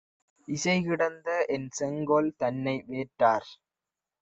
[0.47, 3.49] இசைகிடந்த என்செங்கோல் தன்னை வேற்றார்